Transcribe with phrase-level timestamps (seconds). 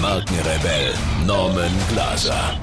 [0.00, 0.94] Markenrebell
[1.26, 2.58] Norman Glaser.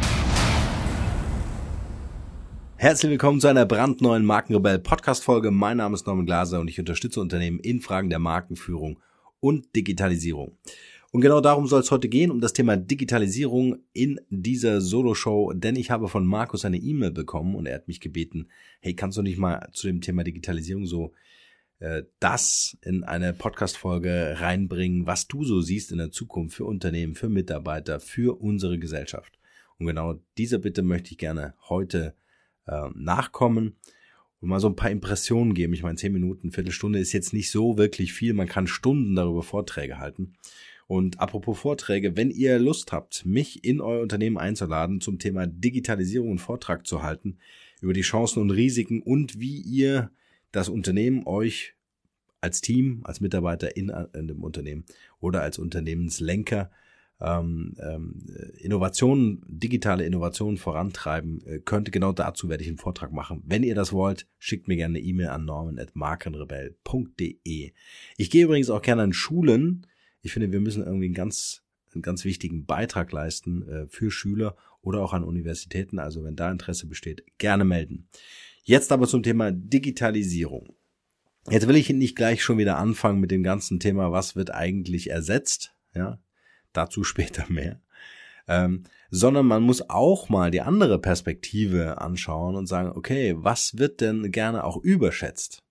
[2.78, 5.52] Herzlich willkommen zu einer brandneuen Markenrebell Podcast Folge.
[5.52, 9.00] Mein Name ist Norman Glaser und ich unterstütze Unternehmen in Fragen der Markenführung
[9.40, 10.58] und Digitalisierung.
[11.12, 15.76] Und genau darum soll es heute gehen, um das Thema Digitalisierung in dieser Solo-Show, denn
[15.76, 18.48] ich habe von Markus eine E-Mail bekommen und er hat mich gebeten,
[18.80, 21.14] hey, kannst du nicht mal zu dem Thema Digitalisierung so
[22.20, 27.30] das in eine Podcast-Folge reinbringen, was du so siehst in der Zukunft für Unternehmen, für
[27.30, 29.38] Mitarbeiter, für unsere Gesellschaft.
[29.78, 32.16] Und genau dieser Bitte möchte ich gerne heute
[32.66, 33.76] äh, nachkommen
[34.40, 35.74] und mal so ein paar Impressionen geben.
[35.74, 38.34] Ich meine, zehn Minuten, Viertelstunde ist jetzt nicht so wirklich viel.
[38.34, 40.34] Man kann Stunden darüber Vorträge halten.
[40.88, 46.30] Und apropos Vorträge, wenn ihr Lust habt, mich in euer Unternehmen einzuladen, zum Thema Digitalisierung
[46.30, 47.38] einen Vortrag zu halten,
[47.82, 50.12] über die Chancen und Risiken und wie ihr
[50.52, 51.76] das Unternehmen euch
[52.42, 54.86] als Team, als Mitarbeiter in, in dem Unternehmen
[55.20, 56.72] oder als Unternehmenslenker
[57.20, 58.28] ähm, ähm,
[58.60, 61.90] Innovationen, digitale Innovationen vorantreiben äh, könnte.
[61.90, 63.42] Genau dazu werde ich einen Vortrag machen.
[63.46, 67.72] Wenn ihr das wollt, schickt mir gerne eine E-Mail an norman.markenrebell.de.
[68.18, 69.88] Ich gehe übrigens auch gerne an Schulen,
[70.22, 74.56] ich finde, wir müssen irgendwie einen ganz, einen ganz wichtigen Beitrag leisten äh, für Schüler
[74.82, 76.00] oder auch an Universitäten.
[76.00, 78.10] Also wenn da Interesse besteht, gerne melden.
[78.68, 80.76] Jetzt aber zum Thema Digitalisierung.
[81.50, 85.10] Jetzt will ich nicht gleich schon wieder anfangen mit dem ganzen Thema, was wird eigentlich
[85.10, 86.20] ersetzt, ja,
[86.74, 87.82] dazu später mehr,
[88.46, 94.02] ähm, sondern man muss auch mal die andere Perspektive anschauen und sagen, okay, was wird
[94.02, 95.64] denn gerne auch überschätzt?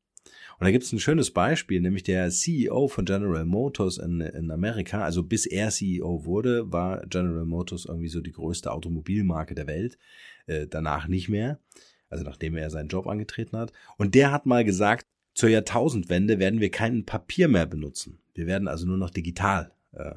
[0.58, 4.50] Und da gibt es ein schönes Beispiel, nämlich der CEO von General Motors in, in
[4.50, 9.66] Amerika, also bis er CEO wurde, war General Motors irgendwie so die größte Automobilmarke der
[9.66, 9.98] Welt,
[10.46, 11.60] äh, danach nicht mehr,
[12.08, 13.72] also nachdem er seinen Job angetreten hat.
[13.96, 18.18] Und der hat mal gesagt, zur Jahrtausendwende werden wir kein Papier mehr benutzen.
[18.34, 20.14] Wir werden also nur noch digital äh,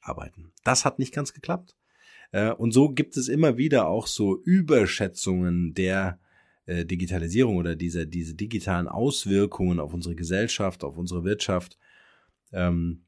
[0.00, 0.52] arbeiten.
[0.64, 1.76] Das hat nicht ganz geklappt.
[2.32, 6.18] Äh, und so gibt es immer wieder auch so Überschätzungen der
[6.66, 11.78] äh, Digitalisierung oder diese, diese digitalen Auswirkungen auf unsere Gesellschaft, auf unsere Wirtschaft,
[12.52, 13.04] ähm,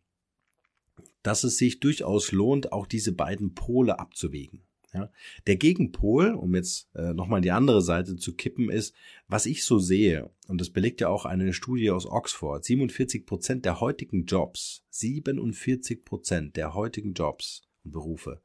[1.23, 4.62] dass es sich durchaus lohnt, auch diese beiden Pole abzuwägen.
[4.94, 5.10] Ja.
[5.49, 8.94] Der Gegenpol, um jetzt äh, nochmal die andere Seite zu kippen, ist,
[9.27, 13.65] was ich so sehe, und das belegt ja auch eine Studie aus Oxford, 47 Prozent
[13.65, 18.41] der heutigen Jobs, 47 Prozent der heutigen Jobs und Berufe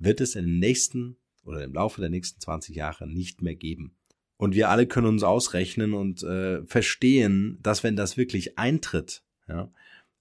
[0.00, 3.94] wird es in den nächsten oder im Laufe der nächsten 20 Jahre nicht mehr geben.
[4.36, 9.70] Und wir alle können uns ausrechnen und äh, verstehen, dass wenn das wirklich eintritt, ja,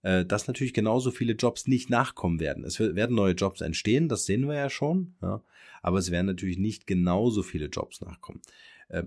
[0.02, 2.64] äh, dass natürlich genauso viele Jobs nicht nachkommen werden.
[2.64, 5.44] Es werden neue Jobs entstehen, das sehen wir ja schon, ja,
[5.82, 8.42] aber es werden natürlich nicht genauso viele Jobs nachkommen.
[8.90, 9.04] Äh,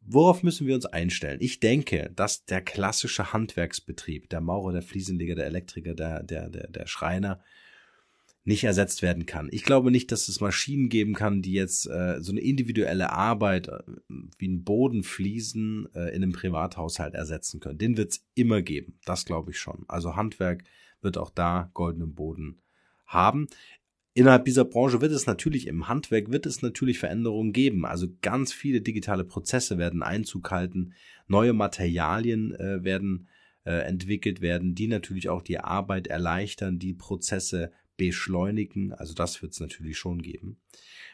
[0.00, 1.38] worauf müssen wir uns einstellen?
[1.40, 6.68] Ich denke, dass der klassische Handwerksbetrieb, der Maurer, der Fliesenleger, der Elektriker, der, der, der,
[6.68, 7.40] der Schreiner,
[8.44, 9.48] nicht ersetzt werden kann.
[9.52, 13.68] Ich glaube nicht, dass es Maschinen geben kann, die jetzt äh, so eine individuelle Arbeit
[13.68, 13.82] äh,
[14.36, 17.78] wie ein Bodenfliesen äh, in einem Privathaushalt ersetzen können.
[17.78, 18.98] Den wird es immer geben.
[19.04, 19.84] Das glaube ich schon.
[19.86, 20.64] Also Handwerk
[21.00, 22.60] wird auch da goldenen Boden
[23.06, 23.46] haben.
[24.14, 27.86] Innerhalb dieser Branche wird es natürlich, im Handwerk wird es natürlich Veränderungen geben.
[27.86, 30.94] Also ganz viele digitale Prozesse werden Einzug halten,
[31.28, 33.28] neue Materialien äh, werden
[33.64, 38.92] äh, entwickelt werden, die natürlich auch die Arbeit erleichtern, die Prozesse beschleunigen.
[38.92, 40.60] Also das wird es natürlich schon geben.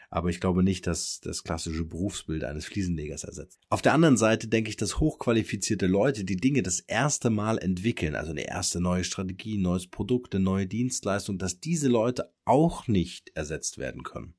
[0.09, 3.59] Aber ich glaube nicht, dass das klassische Berufsbild eines Fliesenlegers ersetzt.
[3.69, 8.15] Auf der anderen Seite denke ich, dass hochqualifizierte Leute die Dinge das erste Mal entwickeln,
[8.15, 13.29] also eine erste neue Strategie, neues Produkt, eine neue Dienstleistung, dass diese Leute auch nicht
[13.35, 14.33] ersetzt werden können.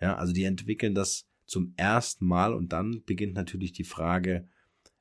[0.00, 4.48] Ja, also die entwickeln das zum ersten Mal und dann beginnt natürlich die Frage,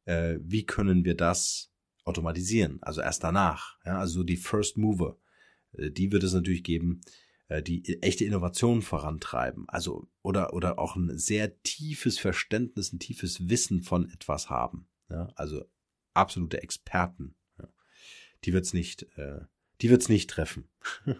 [0.05, 1.71] äh, wie können wir das
[2.03, 2.79] automatisieren?
[2.81, 3.77] Also erst danach.
[3.85, 5.17] Ja, also die First Mover.
[5.73, 7.01] Äh, die wird es natürlich geben,
[7.47, 9.65] äh, die echte Innovation vorantreiben.
[9.67, 14.87] Also, oder, oder auch ein sehr tiefes Verständnis, ein tiefes Wissen von etwas haben.
[15.09, 15.65] Ja, also
[16.13, 17.35] absolute Experten.
[17.59, 17.67] Ja.
[18.45, 19.41] Die wird's nicht, äh,
[19.81, 20.69] die wird's nicht treffen.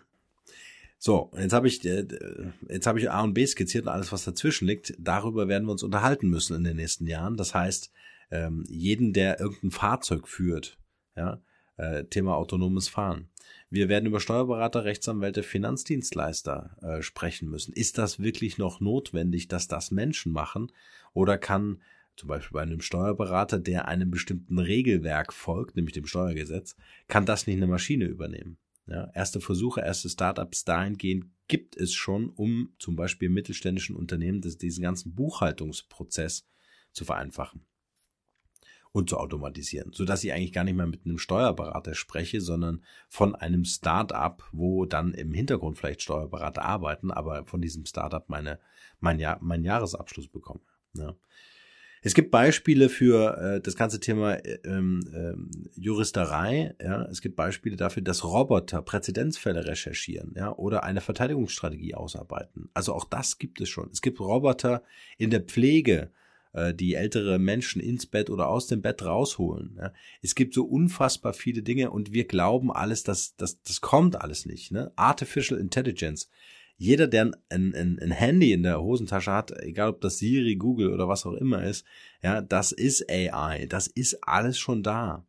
[0.98, 4.68] so, jetzt habe ich, jetzt habe ich A und B skizziert und alles, was dazwischen
[4.68, 4.94] liegt.
[4.98, 7.36] Darüber werden wir uns unterhalten müssen in den nächsten Jahren.
[7.36, 7.92] Das heißt,
[8.32, 10.78] ähm, jeden, der irgendein Fahrzeug führt,
[11.18, 11.42] ja,
[11.82, 13.28] Äh, Thema autonomes Fahren.
[13.72, 17.74] Wir werden über Steuerberater, Rechtsanwälte, Finanzdienstleister äh, sprechen müssen.
[17.74, 20.72] Ist das wirklich noch notwendig, dass das Menschen machen?
[21.14, 21.82] Oder kann
[22.16, 26.76] zum Beispiel bei einem Steuerberater, der einem bestimmten Regelwerk folgt, nämlich dem Steuergesetz,
[27.08, 28.60] kann das nicht eine Maschine übernehmen?
[28.86, 34.60] Ja, erste Versuche, erste Startups dahingehend gibt es schon, um zum Beispiel mittelständischen Unternehmen das,
[34.60, 36.48] diesen ganzen Buchhaltungsprozess
[36.92, 37.66] zu vereinfachen
[38.92, 42.84] und zu automatisieren, so dass ich eigentlich gar nicht mehr mit einem Steuerberater spreche, sondern
[43.08, 48.60] von einem Start-up, wo dann im Hintergrund vielleicht Steuerberater arbeiten, aber von diesem Start-up meine,
[49.00, 50.62] mein, Jahr, mein Jahresabschluss bekomme.
[50.94, 51.16] Ja.
[52.04, 55.36] Es gibt Beispiele für äh, das ganze Thema äh, äh,
[55.76, 56.76] Juristerei.
[56.82, 62.70] Ja, es gibt Beispiele dafür, dass Roboter Präzedenzfälle recherchieren, ja, oder eine Verteidigungsstrategie ausarbeiten.
[62.74, 63.90] Also auch das gibt es schon.
[63.92, 64.82] Es gibt Roboter
[65.20, 66.12] in der Pflege,
[66.54, 69.78] die ältere Menschen ins Bett oder aus dem Bett rausholen.
[69.80, 69.94] Ja.
[70.22, 74.46] Es gibt so unfassbar viele Dinge und wir glauben alles, dass das, das kommt alles
[74.46, 74.72] nicht.
[74.72, 74.92] Ne?
[74.98, 76.30] Artificial Intelligence.
[76.78, 80.92] Jeder, der ein, ein, ein Handy in der Hosentasche hat, egal ob das Siri, Google
[80.92, 81.86] oder was auch immer ist,
[82.24, 83.68] ja, das ist AI.
[83.68, 85.26] Das ist alles schon da.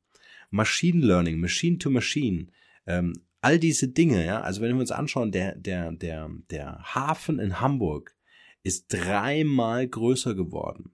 [0.50, 2.46] Machine Learning, Machine to Machine,
[2.86, 7.38] ähm, all diese Dinge, ja, also wenn wir uns anschauen, der, der, der, der Hafen
[7.38, 8.16] in Hamburg
[8.62, 10.91] ist dreimal größer geworden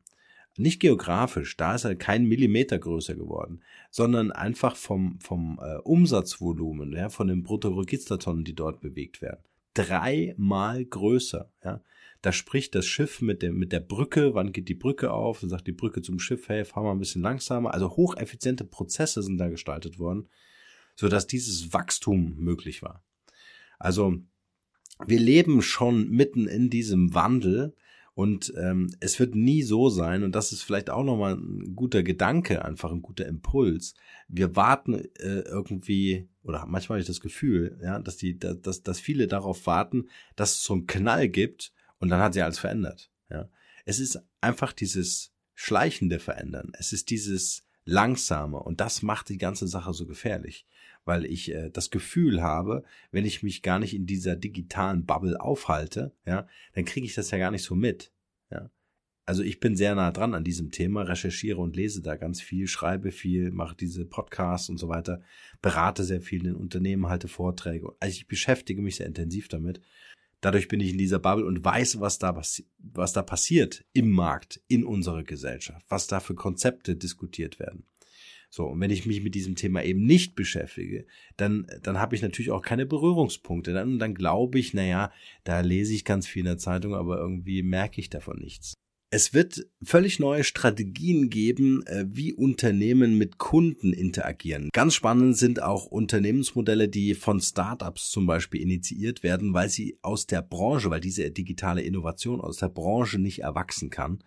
[0.58, 6.92] nicht geografisch, da ist er kein Millimeter größer geworden, sondern einfach vom, vom äh, Umsatzvolumen,
[6.92, 9.40] ja, von den Bruttoregistertonnen, die dort bewegt werden.
[9.74, 11.50] Dreimal größer.
[11.64, 11.82] Ja.
[12.22, 15.50] Da spricht das Schiff mit, dem, mit der Brücke, wann geht die Brücke auf, dann
[15.50, 17.72] sagt die Brücke zum Schiff, hey, fahr mal ein bisschen langsamer.
[17.72, 20.28] Also hocheffiziente Prozesse sind da gestaltet worden,
[20.96, 23.04] sodass dieses Wachstum möglich war.
[23.78, 24.18] Also
[25.06, 27.76] wir leben schon mitten in diesem Wandel,
[28.18, 32.02] und ähm, es wird nie so sein, und das ist vielleicht auch nochmal ein guter
[32.02, 33.94] Gedanke, einfach ein guter Impuls.
[34.26, 38.98] Wir warten äh, irgendwie, oder manchmal habe ich das Gefühl, ja, dass die, dass, dass
[38.98, 43.08] viele darauf warten, dass es so einen Knall gibt und dann hat sich alles verändert.
[43.30, 43.48] Ja.
[43.84, 46.72] Es ist einfach dieses schleichende Verändern.
[46.76, 50.66] Es ist dieses langsame und das macht die ganze Sache so gefährlich
[51.08, 55.40] weil ich äh, das Gefühl habe, wenn ich mich gar nicht in dieser digitalen Bubble
[55.40, 58.12] aufhalte, ja, dann kriege ich das ja gar nicht so mit.
[58.50, 58.70] Ja.
[59.24, 62.66] Also ich bin sehr nah dran an diesem Thema, recherchiere und lese da ganz viel,
[62.66, 65.22] schreibe viel, mache diese Podcasts und so weiter,
[65.62, 67.88] berate sehr viel in den Unternehmen, halte Vorträge.
[68.00, 69.80] Also ich beschäftige mich sehr intensiv damit.
[70.40, 74.60] Dadurch bin ich in dieser Bubble und weiß, was da, was da passiert im Markt,
[74.68, 77.84] in unserer Gesellschaft, was da für Konzepte diskutiert werden.
[78.50, 81.06] So, und wenn ich mich mit diesem Thema eben nicht beschäftige,
[81.36, 83.74] dann, dann habe ich natürlich auch keine Berührungspunkte.
[83.74, 85.12] Dann, dann glaube ich, naja,
[85.44, 88.74] da lese ich ganz viel in der Zeitung, aber irgendwie merke ich davon nichts.
[89.10, 94.68] Es wird völlig neue Strategien geben, äh, wie Unternehmen mit Kunden interagieren.
[94.74, 100.26] Ganz spannend sind auch Unternehmensmodelle, die von Startups zum Beispiel initiiert werden, weil sie aus
[100.26, 104.22] der Branche, weil diese digitale Innovation aus der Branche nicht erwachsen kann.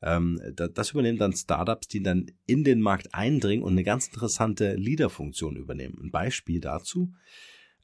[0.00, 4.76] Ähm, das übernehmen dann Startups, die dann in den Markt eindringen und eine ganz interessante
[4.76, 5.98] Leader-Funktion übernehmen.
[6.02, 7.12] Ein Beispiel dazu.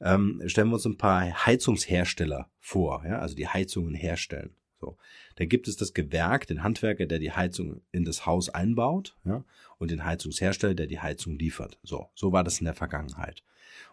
[0.01, 4.55] Ähm, stellen wir uns ein paar Heizungshersteller vor, ja, also die Heizungen herstellen.
[4.79, 4.97] So,
[5.35, 9.43] da gibt es das Gewerk, den Handwerker, der die Heizung in das Haus einbaut, ja,
[9.77, 11.77] und den Heizungshersteller, der die Heizung liefert.
[11.83, 13.43] So, so war das in der Vergangenheit.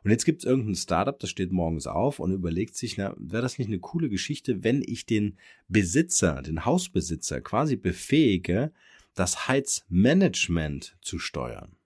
[0.04, 3.42] Und jetzt gibt es irgendein Startup, das steht morgens auf und überlegt sich, na, wäre
[3.42, 8.72] das nicht eine coole Geschichte, wenn ich den Besitzer, den Hausbesitzer quasi befähige,
[9.14, 11.76] das Heizmanagement zu steuern.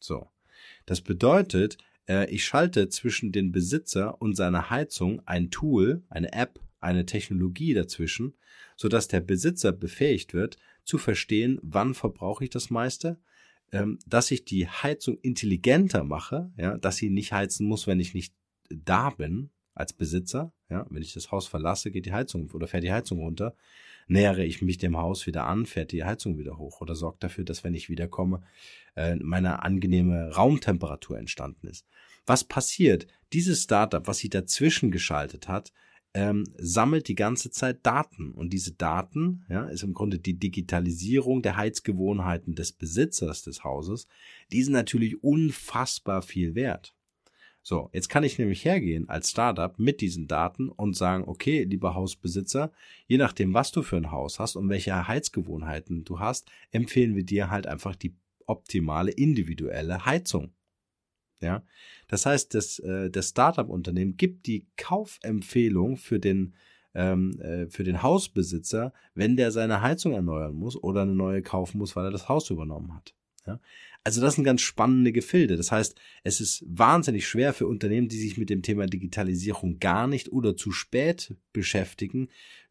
[0.00, 0.28] So.
[0.84, 6.60] Das bedeutet, äh, ich schalte zwischen den Besitzer und seiner Heizung ein Tool, eine App,
[6.82, 8.34] eine Technologie dazwischen,
[8.76, 13.18] sodass der Besitzer befähigt wird, zu verstehen, wann verbrauche ich das meiste,
[13.70, 18.14] ähm, dass ich die Heizung intelligenter mache, ja, dass sie nicht heizen muss, wenn ich
[18.14, 18.34] nicht
[18.68, 22.84] da bin als Besitzer, ja, wenn ich das Haus verlasse, geht die Heizung oder fährt
[22.84, 23.54] die Heizung runter,
[24.08, 27.44] nähere ich mich dem Haus wieder an, fährt die Heizung wieder hoch oder sorgt dafür,
[27.44, 28.42] dass wenn ich wiederkomme,
[28.96, 31.86] äh, meine angenehme Raumtemperatur entstanden ist.
[32.26, 33.06] Was passiert?
[33.32, 35.72] Dieses Startup, was sie dazwischen geschaltet hat,
[36.14, 38.32] ähm, sammelt die ganze Zeit Daten.
[38.32, 44.06] Und diese Daten ja, ist im Grunde die Digitalisierung der Heizgewohnheiten des Besitzers des Hauses.
[44.52, 46.94] Die sind natürlich unfassbar viel wert.
[47.64, 51.94] So, jetzt kann ich nämlich hergehen als Startup mit diesen Daten und sagen, okay, lieber
[51.94, 52.72] Hausbesitzer,
[53.06, 57.24] je nachdem, was du für ein Haus hast und welche Heizgewohnheiten du hast, empfehlen wir
[57.24, 58.16] dir halt einfach die
[58.46, 60.52] optimale individuelle Heizung.
[61.42, 61.62] Ja,
[62.08, 66.54] das heißt, das, äh, das Startup-Unternehmen gibt die Kaufempfehlung für den
[66.94, 71.78] ähm, äh, für den Hausbesitzer, wenn der seine Heizung erneuern muss oder eine neue kaufen
[71.78, 73.14] muss, weil er das Haus übernommen hat.
[73.46, 73.60] Ja?
[74.04, 75.56] Also das sind ganz spannende Gefilde.
[75.56, 80.08] Das heißt, es ist wahnsinnig schwer für Unternehmen, die sich mit dem Thema Digitalisierung gar
[80.08, 82.28] nicht oder zu spät beschäftigen,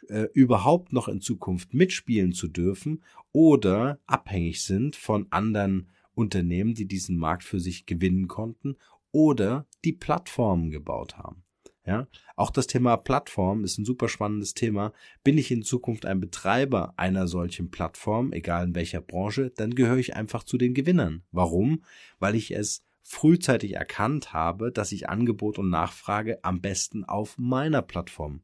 [0.09, 5.89] äh, überhaupt noch in Zukunft mitspielen zu dürfen oder abhängig sind von anderen
[6.21, 8.77] Unternehmen, die diesen Markt für sich gewinnen konnten
[9.11, 11.43] oder die Plattformen gebaut haben.
[11.85, 14.93] Ja, auch das Thema Plattform ist ein super spannendes Thema.
[15.23, 19.97] Bin ich in Zukunft ein Betreiber einer solchen Plattform, egal in welcher Branche, dann gehöre
[19.97, 21.23] ich einfach zu den Gewinnern.
[21.31, 21.83] Warum?
[22.19, 27.81] Weil ich es frühzeitig erkannt habe, dass ich Angebot und Nachfrage am besten auf meiner
[27.81, 28.41] Plattform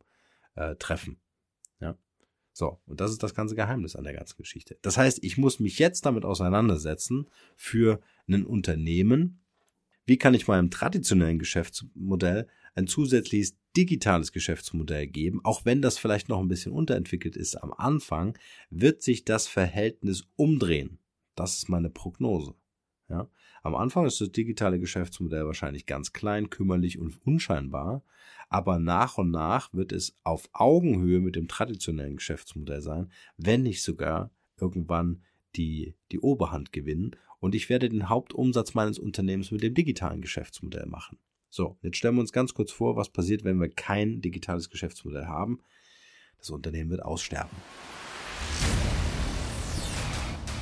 [0.56, 1.18] äh, treffen.
[2.58, 4.80] So, und das ist das ganze Geheimnis an der ganzen Geschichte.
[4.82, 9.42] Das heißt, ich muss mich jetzt damit auseinandersetzen für ein Unternehmen.
[10.08, 16.30] Wie kann ich meinem traditionellen Geschäftsmodell ein zusätzliches digitales Geschäftsmodell geben, auch wenn das vielleicht
[16.30, 18.36] noch ein bisschen unterentwickelt ist am Anfang,
[18.72, 20.98] wird sich das Verhältnis umdrehen.
[21.36, 22.56] Das ist meine Prognose.
[23.10, 23.30] Ja?
[23.64, 28.04] Am Anfang ist das digitale Geschäftsmodell wahrscheinlich ganz klein, kümmerlich und unscheinbar,
[28.50, 33.84] aber nach und nach wird es auf Augenhöhe mit dem traditionellen Geschäftsmodell sein, wenn nicht
[33.84, 35.24] sogar irgendwann
[35.56, 40.86] die, die Oberhand gewinnen und ich werde den Hauptumsatz meines Unternehmens mit dem digitalen Geschäftsmodell
[40.86, 41.20] machen.
[41.50, 45.26] So, jetzt stellen wir uns ganz kurz vor, was passiert, wenn wir kein digitales Geschäftsmodell
[45.26, 45.62] haben.
[46.38, 47.56] Das Unternehmen wird aussterben.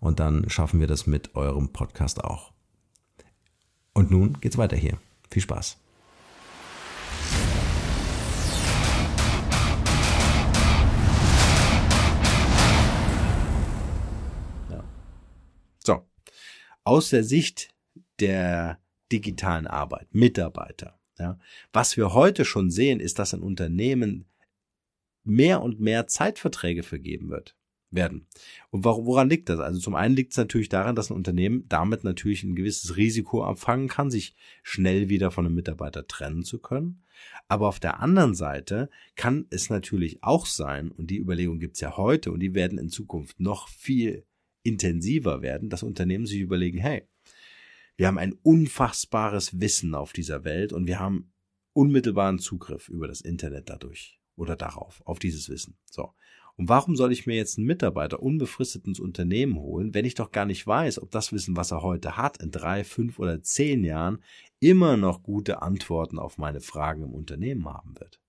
[0.00, 2.52] und dann schaffen wir das mit eurem Podcast auch.
[3.92, 4.98] Und nun geht's weiter hier.
[5.30, 5.78] Viel Spaß.
[16.86, 17.74] aus der Sicht
[18.20, 18.78] der
[19.10, 20.98] digitalen Arbeit, Mitarbeiter.
[21.18, 21.38] Ja,
[21.72, 24.26] was wir heute schon sehen, ist, dass in Unternehmen
[25.24, 27.56] mehr und mehr Zeitverträge vergeben wird
[27.96, 28.26] werden.
[28.70, 29.58] Und woran liegt das?
[29.58, 33.42] Also zum einen liegt es natürlich daran, dass ein Unternehmen damit natürlich ein gewisses Risiko
[33.42, 37.02] abfangen kann, sich schnell wieder von einem Mitarbeiter trennen zu können.
[37.48, 41.80] Aber auf der anderen Seite kann es natürlich auch sein, und die Überlegung gibt es
[41.80, 44.24] ja heute und die werden in Zukunft noch viel
[44.62, 47.08] intensiver werden, dass Unternehmen sich überlegen, hey,
[47.96, 51.32] wir haben ein unfassbares Wissen auf dieser Welt und wir haben
[51.72, 55.76] unmittelbaren Zugriff über das Internet dadurch oder darauf, auf dieses Wissen.
[55.90, 56.12] So.
[56.56, 60.32] Und warum soll ich mir jetzt einen Mitarbeiter unbefristet ins Unternehmen holen, wenn ich doch
[60.32, 63.84] gar nicht weiß, ob das Wissen, was er heute hat, in drei, fünf oder zehn
[63.84, 64.22] Jahren
[64.58, 68.20] immer noch gute Antworten auf meine Fragen im Unternehmen haben wird?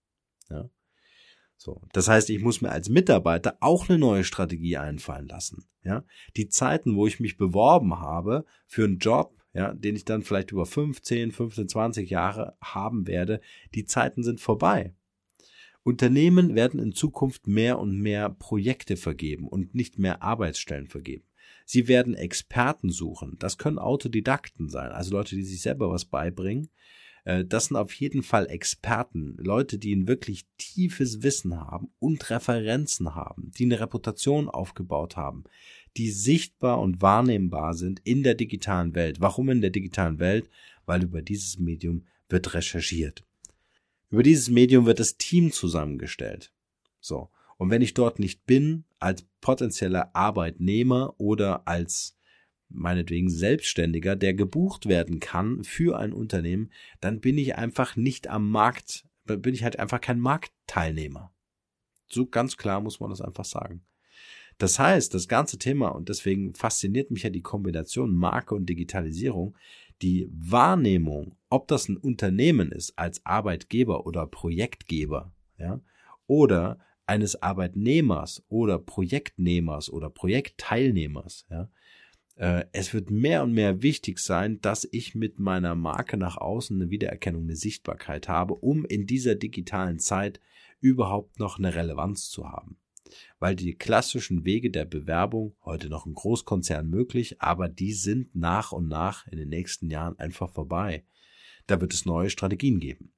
[0.50, 0.70] Ja?
[1.56, 1.82] So.
[1.94, 5.66] Das heißt, ich muss mir als Mitarbeiter auch eine neue Strategie einfallen lassen.
[5.84, 6.04] Ja.
[6.36, 10.52] Die Zeiten, wo ich mich beworben habe für einen Job, ja, den ich dann vielleicht
[10.52, 13.42] über 15, 15, 20 Jahre haben werde,
[13.74, 14.94] die Zeiten sind vorbei.
[15.88, 21.24] Unternehmen werden in Zukunft mehr und mehr Projekte vergeben und nicht mehr Arbeitsstellen vergeben.
[21.66, 23.38] Sie werden Experten suchen.
[23.40, 26.70] Das können Autodidakten sein, also Leute, die sich selber was beibringen
[27.24, 32.30] äh, das sind auf jeden Fall Experten, Leute, die ein wirklich tiefes Wissen haben und
[32.30, 35.44] Referenzen haben, die eine Reputation aufgebaut haben,
[35.96, 39.22] die sichtbar und wahrnehmbar sind in der digitalen Welt.
[39.22, 40.50] Warum in der digitalen Welt?
[40.86, 43.27] Weil über dieses Medium wird recherchiert.
[44.10, 46.54] Über dieses Medium wird das Team zusammengestellt.
[47.00, 47.30] So.
[47.58, 52.18] Und wenn ich dort nicht bin, als potenzieller Arbeitnehmer oder als
[52.70, 58.50] meinetwegen Selbstständiger, der gebucht werden kann für ein Unternehmen, dann bin ich einfach nicht am
[58.50, 61.34] Markt, bin ich halt einfach kein Marktteilnehmer.
[62.08, 63.82] So ganz klar muss man das einfach sagen.
[64.58, 69.56] Das heißt, das ganze Thema, und deswegen fasziniert mich ja die Kombination Marke und Digitalisierung,
[70.02, 75.82] die Wahrnehmung, ob das ein Unternehmen ist als Arbeitgeber oder Projektgeber, ja,
[76.28, 81.70] oder eines Arbeitnehmers oder Projektnehmers oder Projektteilnehmers, ja,
[82.38, 86.80] äh, es wird mehr und mehr wichtig sein, dass ich mit meiner Marke nach außen
[86.80, 90.40] eine Wiedererkennung, eine Sichtbarkeit habe, um in dieser digitalen Zeit
[90.80, 92.78] überhaupt noch eine Relevanz zu haben.
[93.40, 98.72] Weil die klassischen Wege der Bewerbung heute noch im Großkonzern möglich, aber die sind nach
[98.72, 101.04] und nach in den nächsten Jahren einfach vorbei.
[101.68, 103.12] Da wird es neue Strategien geben.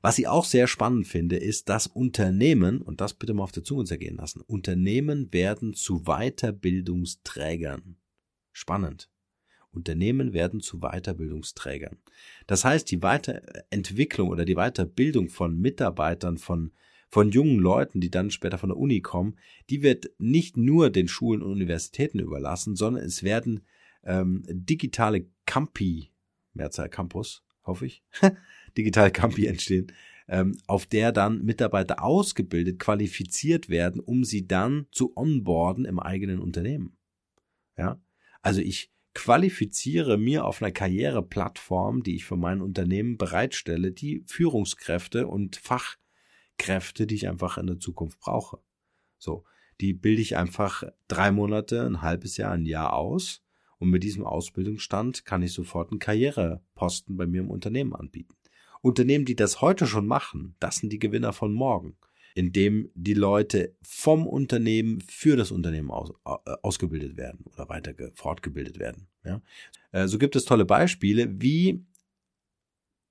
[0.00, 3.64] Was ich auch sehr spannend finde, ist, dass Unternehmen, und das bitte mal auf der
[3.64, 7.96] Zunge zergehen lassen, Unternehmen werden zu Weiterbildungsträgern.
[8.52, 9.10] Spannend.
[9.70, 11.98] Unternehmen werden zu Weiterbildungsträgern.
[12.46, 16.72] Das heißt, die Weiterentwicklung oder die Weiterbildung von Mitarbeitern, von,
[17.08, 19.36] von jungen Leuten, die dann später von der Uni kommen,
[19.70, 23.60] die wird nicht nur den Schulen und Universitäten überlassen, sondern es werden
[24.04, 26.10] ähm, digitale Campi,
[26.52, 28.02] Mehrzahl Campus, hoffe ich,
[28.76, 29.92] digitale Campi entstehen,
[30.28, 36.40] ähm, auf der dann Mitarbeiter ausgebildet, qualifiziert werden, um sie dann zu onboarden im eigenen
[36.40, 36.96] Unternehmen.
[37.76, 38.00] Ja,
[38.42, 45.26] also ich qualifiziere mir auf einer Karriereplattform, die ich für mein Unternehmen bereitstelle, die Führungskräfte
[45.26, 45.56] und
[46.58, 48.58] Fachkräfte, die ich einfach in der Zukunft brauche.
[49.18, 49.44] So,
[49.80, 53.42] die bilde ich einfach drei Monate, ein halbes Jahr, ein Jahr aus
[53.78, 58.34] und mit diesem Ausbildungsstand kann ich sofort einen Karriereposten bei mir im Unternehmen anbieten.
[58.80, 61.96] Unternehmen, die das heute schon machen, das sind die Gewinner von morgen,
[62.34, 68.78] indem die Leute vom Unternehmen für das Unternehmen aus, äh, ausgebildet werden oder weiter fortgebildet
[68.78, 69.08] werden.
[69.24, 69.42] Ja?
[69.90, 71.84] Äh, so gibt es tolle Beispiele, wie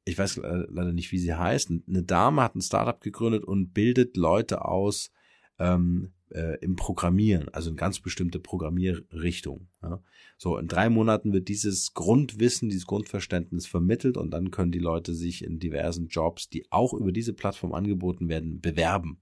[0.07, 1.69] ich weiß leider nicht, wie sie heißt.
[1.69, 5.11] Eine Dame hat ein Startup gegründet und bildet Leute aus
[5.59, 9.67] ähm, äh, im Programmieren, also in ganz bestimmte Programmierrichtung.
[9.81, 10.01] Ja.
[10.37, 15.13] So, in drei Monaten wird dieses Grundwissen, dieses Grundverständnis vermittelt und dann können die Leute
[15.13, 19.19] sich in diversen Jobs, die auch über diese Plattform angeboten werden, bewerben.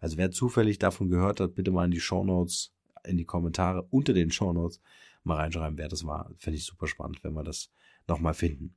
[0.00, 2.72] Also wer zufällig davon gehört hat, bitte mal in die Show Notes,
[3.04, 4.80] in die Kommentare unter den Show Notes
[5.24, 6.30] mal reinschreiben, wer das war.
[6.38, 7.70] Fände ich super spannend, wenn wir das
[8.06, 8.74] nochmal finden.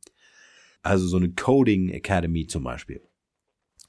[0.82, 3.02] Also so eine Coding Academy zum Beispiel.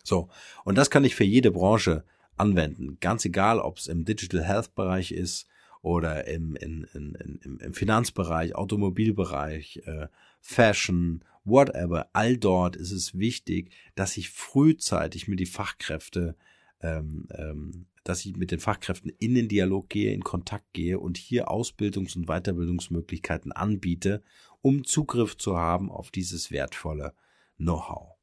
[0.05, 0.29] So,
[0.65, 2.05] und das kann ich für jede Branche
[2.37, 2.99] anwenden.
[3.01, 5.47] Ganz egal, ob es im Digital Health Bereich ist
[5.81, 10.09] oder im, in, in, in, im Finanzbereich, Automobilbereich, äh,
[10.41, 16.37] Fashion, whatever, all dort ist es wichtig, dass ich frühzeitig mit die Fachkräfte,
[16.81, 21.17] ähm, ähm, dass ich mit den Fachkräften in den Dialog gehe, in Kontakt gehe und
[21.17, 24.23] hier Ausbildungs- und Weiterbildungsmöglichkeiten anbiete,
[24.63, 27.15] um Zugriff zu haben auf dieses wertvolle
[27.59, 28.15] Know-how.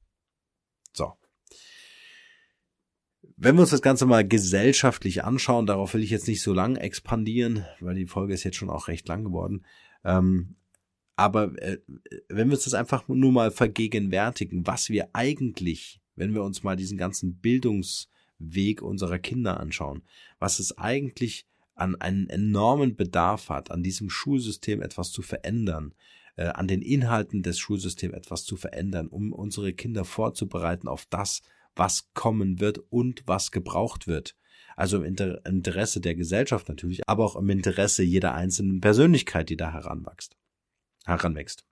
[0.94, 1.14] So.
[3.38, 6.76] Wenn wir uns das Ganze mal gesellschaftlich anschauen, darauf will ich jetzt nicht so lang
[6.76, 9.66] expandieren, weil die Folge ist jetzt schon auch recht lang geworden.
[10.04, 10.56] Ähm,
[11.16, 11.80] aber äh,
[12.30, 16.76] wenn wir uns das einfach nur mal vergegenwärtigen, was wir eigentlich, wenn wir uns mal
[16.76, 20.04] diesen ganzen Bildungsweg unserer Kinder anschauen,
[20.40, 25.94] was es eigentlich an einen enormen Bedarf hat, an diesem Schulsystem etwas zu verändern,
[26.40, 31.42] äh, an den Inhalten des Schulsystems etwas zu verändern, um unsere Kinder vorzubereiten auf das,
[31.76, 34.38] was kommen wird und was gebraucht wird.
[34.78, 39.74] Also im Interesse der Gesellschaft natürlich, aber auch im Interesse jeder einzelnen Persönlichkeit, die da
[39.74, 40.38] heranwächst.
[41.06, 41.66] Heranwächst.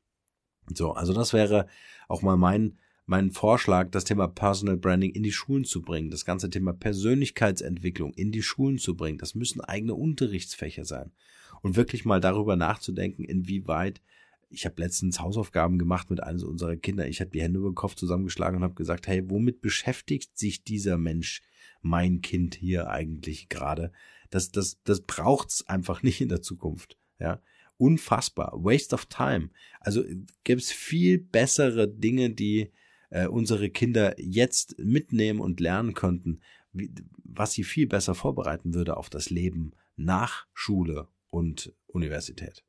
[0.73, 1.67] So, also das wäre
[2.09, 6.25] auch mal mein, mein Vorschlag, das Thema Personal Branding in die Schulen zu bringen, das
[6.25, 9.17] ganze Thema Persönlichkeitsentwicklung in die Schulen zu bringen.
[9.17, 11.13] Das müssen eigene Unterrichtsfächer sein.
[11.61, 14.01] Und wirklich mal darüber nachzudenken, inwieweit
[14.49, 17.07] ich habe letztens Hausaufgaben gemacht mit eines unserer Kinder.
[17.07, 20.63] Ich habe die Hände über den Kopf zusammengeschlagen und habe gesagt, hey, womit beschäftigt sich
[20.63, 21.41] dieser Mensch,
[21.81, 23.91] mein Kind hier eigentlich gerade?
[24.29, 26.97] Das, das, das braucht's einfach nicht in der Zukunft.
[27.19, 27.41] Ja,
[27.77, 28.53] unfassbar.
[28.63, 29.49] Waste of time.
[29.79, 30.03] Also
[30.43, 32.71] gäbe es viel bessere Dinge, die
[33.09, 36.41] äh, unsere Kinder jetzt mitnehmen und lernen könnten,
[36.73, 36.91] wie,
[37.23, 42.63] was sie viel besser vorbereiten würde auf das Leben nach Schule und Universität.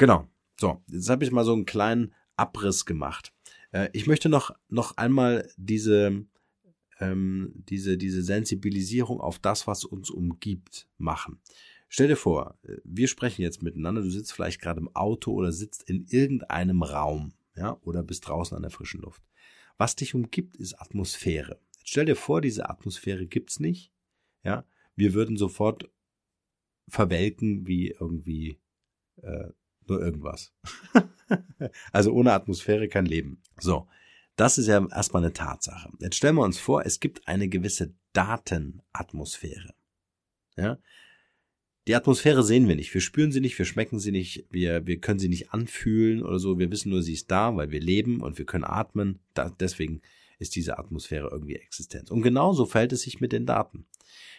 [0.00, 0.26] Genau.
[0.58, 3.34] So, jetzt habe ich mal so einen kleinen Abriss gemacht.
[3.70, 6.24] Äh, ich möchte noch, noch einmal diese,
[7.00, 11.42] ähm, diese, diese Sensibilisierung auf das, was uns umgibt, machen.
[11.90, 15.52] Stell dir vor, äh, wir sprechen jetzt miteinander, du sitzt vielleicht gerade im Auto oder
[15.52, 19.22] sitzt in irgendeinem Raum, ja, oder bist draußen an der frischen Luft.
[19.76, 21.60] Was dich umgibt, ist Atmosphäre.
[21.76, 23.92] Jetzt stell dir vor, diese Atmosphäre gibt's nicht,
[24.44, 24.64] ja.
[24.96, 25.90] Wir würden sofort
[26.88, 28.58] verwelken wie irgendwie
[29.16, 29.50] äh,
[29.90, 30.52] nur irgendwas.
[31.92, 33.42] also ohne Atmosphäre kein Leben.
[33.58, 33.86] So,
[34.36, 35.90] das ist ja erstmal eine Tatsache.
[35.98, 39.74] Jetzt stellen wir uns vor, es gibt eine gewisse Datenatmosphäre.
[40.56, 40.78] Ja?
[41.86, 45.00] Die Atmosphäre sehen wir nicht, wir spüren sie nicht, wir schmecken sie nicht, wir, wir
[45.00, 48.20] können sie nicht anfühlen oder so, wir wissen nur, sie ist da, weil wir leben
[48.20, 49.18] und wir können atmen.
[49.34, 50.00] Da, deswegen
[50.38, 52.10] ist diese Atmosphäre irgendwie existent.
[52.10, 53.86] Und genauso verhält es sich mit den Daten.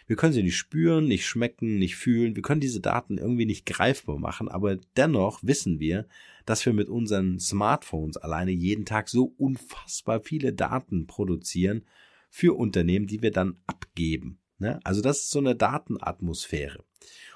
[0.06, 2.36] Wir können sie nicht spüren, nicht schmecken, nicht fühlen.
[2.36, 6.06] Wir können diese Daten irgendwie nicht greifbar machen, aber dennoch wissen wir,
[6.44, 11.84] dass wir mit unseren Smartphones alleine jeden Tag so unfassbar viele Daten produzieren
[12.30, 14.38] für Unternehmen, die wir dann abgeben.
[14.58, 14.80] Ne?
[14.84, 16.84] Also das ist so eine Datenatmosphäre.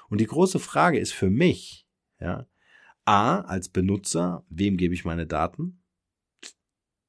[0.09, 1.85] Und die große Frage ist für mich,
[2.19, 2.47] ja,
[3.05, 5.81] A, als Benutzer, wem gebe ich meine Daten?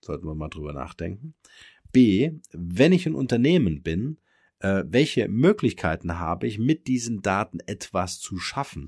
[0.01, 1.35] Sollten wir mal drüber nachdenken.
[1.93, 4.19] B, wenn ich ein Unternehmen bin,
[4.61, 8.87] äh, welche Möglichkeiten habe ich, mit diesen Daten etwas zu schaffen?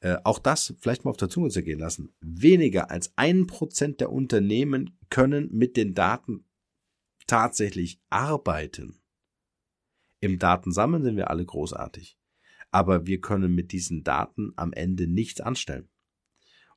[0.00, 2.14] Äh, auch das vielleicht mal auf der Zunge zergehen lassen.
[2.20, 6.44] Weniger als ein Prozent der Unternehmen können mit den Daten
[7.26, 9.00] tatsächlich arbeiten.
[10.20, 12.18] Im Datensammeln sind wir alle großartig.
[12.70, 15.88] Aber wir können mit diesen Daten am Ende nichts anstellen.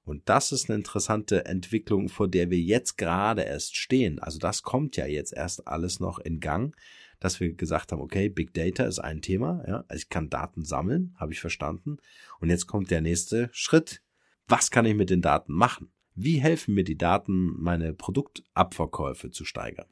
[0.03, 4.19] Und das ist eine interessante Entwicklung, vor der wir jetzt gerade erst stehen.
[4.19, 6.75] Also das kommt ja jetzt erst alles noch in Gang,
[7.19, 10.63] dass wir gesagt haben, okay, Big Data ist ein Thema, ja, also ich kann Daten
[10.63, 11.97] sammeln, habe ich verstanden.
[12.39, 14.01] Und jetzt kommt der nächste Schritt.
[14.47, 15.91] Was kann ich mit den Daten machen?
[16.15, 19.87] Wie helfen mir die Daten, meine Produktabverkäufe zu steigern?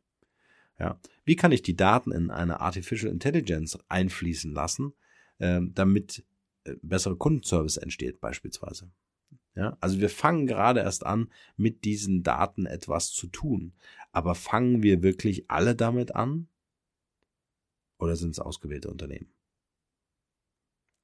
[0.80, 4.94] Ja, wie kann ich die Daten in eine Artificial Intelligence einfließen lassen,
[5.40, 6.24] äh, damit
[6.66, 8.92] äh, bessere Kundenservice entsteht beispielsweise?
[9.56, 13.74] Ja, also wir fangen gerade erst an, mit diesen Daten etwas zu tun.
[14.12, 16.48] Aber fangen wir wirklich alle damit an?
[18.00, 19.30] Oder sind es ausgewählte Unternehmen?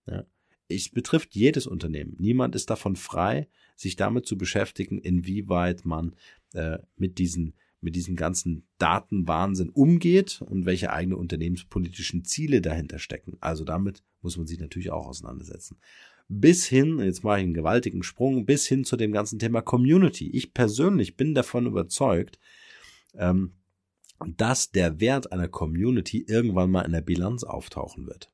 [0.06, 0.26] Ja,
[0.68, 2.16] es betrifft jedes Unternehmen.
[2.20, 6.16] Niemand ist davon frei, sich damit zu beschäftigen, inwieweit man
[6.54, 13.36] äh, mit diesen mit diesem ganzen Datenwahnsinn umgeht und welche eigene unternehmenspolitischen Ziele dahinter stecken.
[13.42, 15.78] Also damit muss man sich natürlich auch auseinandersetzen
[16.28, 20.30] bis hin, jetzt mache ich einen gewaltigen Sprung, bis hin zu dem ganzen Thema Community.
[20.32, 22.40] Ich persönlich bin davon überzeugt,
[23.16, 23.54] ähm,
[24.28, 28.32] dass der Wert einer Community irgendwann mal in der Bilanz auftauchen wird.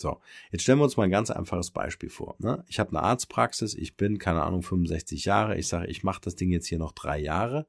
[0.00, 0.20] So,
[0.52, 2.36] jetzt stellen wir uns mal ein ganz einfaches Beispiel vor.
[2.38, 2.64] Ne?
[2.68, 6.36] Ich habe eine Arztpraxis, ich bin, keine Ahnung, 65 Jahre, ich sage, ich mache das
[6.36, 7.66] Ding jetzt hier noch drei Jahre.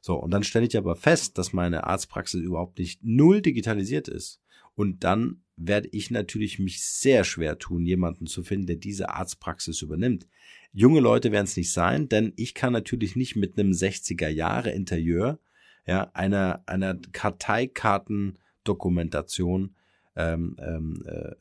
[0.00, 4.40] So, und dann stelle ich aber fest, dass meine Arztpraxis überhaupt nicht null digitalisiert ist.
[4.74, 9.82] Und dann werde ich natürlich mich sehr schwer tun, jemanden zu finden, der diese Arztpraxis
[9.82, 10.26] übernimmt.
[10.72, 14.70] Junge Leute werden es nicht sein, denn ich kann natürlich nicht mit einem 60er Jahre
[14.70, 15.38] Interieur,
[15.86, 19.74] ja, einer, einer Karteikartendokumentation
[20.16, 21.34] ähm, ähm, äh,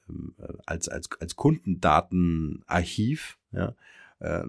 [0.65, 3.75] als, als, als Kundendatenarchiv, ja,
[4.19, 4.43] äh,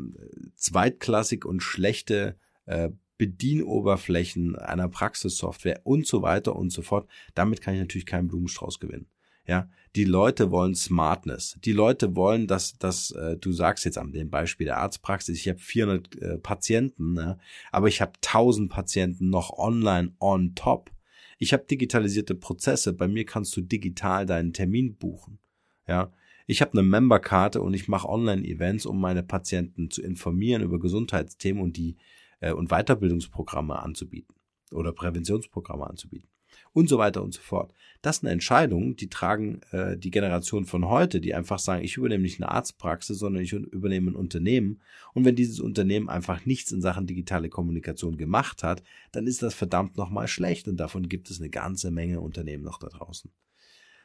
[0.57, 7.09] zweitklassig und schlechte äh, Bedienoberflächen einer Praxissoftware und so weiter und so fort.
[7.35, 9.07] Damit kann ich natürlich keinen Blumenstrauß gewinnen.
[9.51, 11.59] Ja, die Leute wollen Smartness.
[11.65, 15.49] Die Leute wollen, dass, dass äh, du sagst jetzt an dem Beispiel der Arztpraxis, ich
[15.49, 17.37] habe 400 äh, Patienten, ne?
[17.73, 20.93] aber ich habe 1000 Patienten noch online on top.
[21.39, 22.93] Ich habe digitalisierte Prozesse.
[22.93, 25.41] Bei mir kannst du digital deinen Termin buchen.
[25.89, 26.13] Ja,
[26.47, 31.61] ich habe eine Memberkarte und ich mache Online-Events, um meine Patienten zu informieren über Gesundheitsthemen
[31.61, 31.97] und die
[32.39, 34.37] äh, und Weiterbildungsprogramme anzubieten
[34.71, 36.30] oder Präventionsprogramme anzubieten
[36.73, 37.73] und so weiter und so fort.
[38.03, 42.23] Das sind Entscheidungen, die tragen äh, die Generation von heute, die einfach sagen, ich übernehme
[42.23, 44.81] nicht eine Arztpraxis, sondern ich übernehme ein Unternehmen.
[45.13, 49.55] Und wenn dieses Unternehmen einfach nichts in Sachen digitale Kommunikation gemacht hat, dann ist das
[49.55, 50.69] verdammt nochmal schlecht.
[50.69, 53.31] Und davon gibt es eine ganze Menge Unternehmen noch da draußen.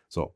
[0.07, 0.35] So.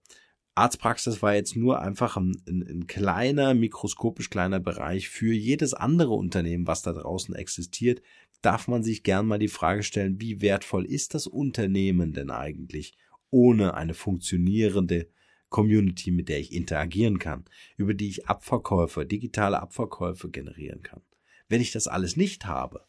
[0.55, 6.11] Arztpraxis war jetzt nur einfach ein, ein, ein, kleiner, mikroskopisch kleiner Bereich für jedes andere
[6.11, 8.01] Unternehmen, was da draußen existiert,
[8.41, 12.97] darf man sich gern mal die Frage stellen, wie wertvoll ist das Unternehmen denn eigentlich
[13.29, 15.09] ohne eine funktionierende
[15.49, 21.01] Community, mit der ich interagieren kann, über die ich Abverkäufe, digitale Abverkäufe generieren kann.
[21.47, 22.85] Wenn ich das alles nicht habe,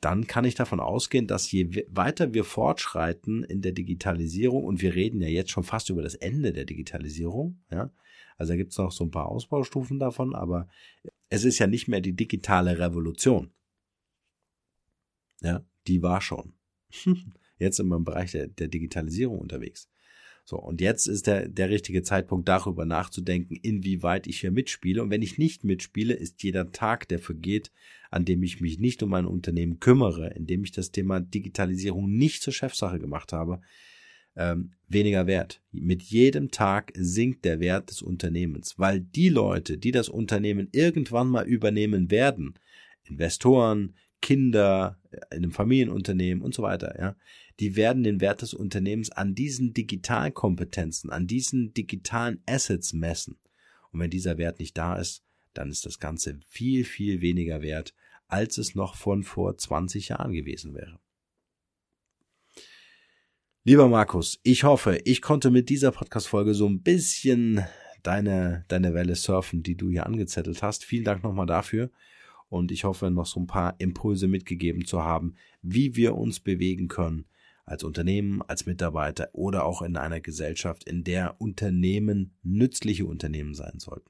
[0.00, 4.94] dann kann ich davon ausgehen, dass je weiter wir fortschreiten in der Digitalisierung, und wir
[4.94, 7.90] reden ja jetzt schon fast über das Ende der Digitalisierung, ja,
[8.36, 10.68] also da gibt es noch so ein paar Ausbaustufen davon, aber
[11.30, 13.52] es ist ja nicht mehr die digitale Revolution.
[15.44, 16.54] Ja, die war schon.
[17.58, 19.88] Jetzt sind wir im Bereich der, der Digitalisierung unterwegs.
[20.46, 25.02] So, und jetzt ist der, der richtige Zeitpunkt, darüber nachzudenken, inwieweit ich hier mitspiele.
[25.02, 27.72] Und wenn ich nicht mitspiele, ist jeder Tag, der vergeht,
[28.10, 32.10] an dem ich mich nicht um mein Unternehmen kümmere, in dem ich das Thema Digitalisierung
[32.10, 33.62] nicht zur Chefsache gemacht habe,
[34.36, 35.62] ähm, weniger wert.
[35.72, 41.28] Mit jedem Tag sinkt der Wert des Unternehmens, weil die Leute, die das Unternehmen irgendwann
[41.28, 42.58] mal übernehmen werden,
[43.04, 44.98] Investoren, Kinder,
[45.30, 47.14] in einem Familienunternehmen und so weiter, ja,
[47.60, 53.36] die werden den Wert des Unternehmens an diesen Digitalkompetenzen, an diesen digitalen Assets messen.
[53.92, 57.94] Und wenn dieser Wert nicht da ist, dann ist das Ganze viel, viel weniger wert,
[58.26, 60.98] als es noch von vor 20 Jahren gewesen wäre.
[63.62, 67.62] Lieber Markus, ich hoffe, ich konnte mit dieser Podcast-Folge so ein bisschen
[68.02, 70.82] deine, deine Welle surfen, die du hier angezettelt hast.
[70.82, 71.90] Vielen Dank nochmal dafür.
[72.54, 76.86] Und ich hoffe, noch so ein paar Impulse mitgegeben zu haben, wie wir uns bewegen
[76.86, 77.24] können
[77.64, 83.80] als Unternehmen, als Mitarbeiter oder auch in einer Gesellschaft, in der Unternehmen nützliche Unternehmen sein
[83.80, 84.08] sollten.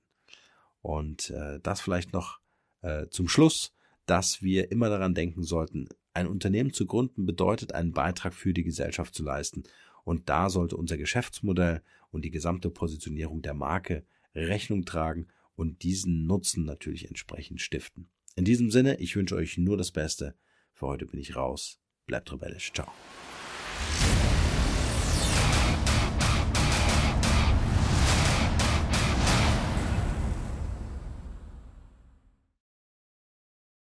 [0.82, 2.38] Und äh, das vielleicht noch
[2.82, 3.72] äh, zum Schluss,
[4.04, 8.64] dass wir immer daran denken sollten, ein Unternehmen zu gründen bedeutet, einen Beitrag für die
[8.64, 9.62] Gesellschaft zu leisten.
[10.04, 11.80] Und da sollte unser Geschäftsmodell
[12.10, 14.04] und die gesamte Positionierung der Marke
[14.34, 18.10] Rechnung tragen und diesen Nutzen natürlich entsprechend stiften.
[18.36, 20.34] In diesem Sinne, ich wünsche euch nur das Beste.
[20.72, 21.80] Für heute bin ich raus.
[22.06, 22.72] Bleibt rebellisch.
[22.72, 22.92] Ciao.